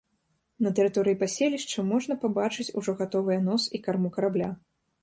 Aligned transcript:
На 0.67 0.71
тэрыторыі 0.79 1.19
паселішча 1.23 1.85
можна 1.91 2.19
пабачыць 2.27 2.69
ужо 2.83 2.91
гатовыя 3.05 3.39
нос 3.51 3.71
і 3.79 3.85
карму 3.87 4.09
карабля. 4.19 4.55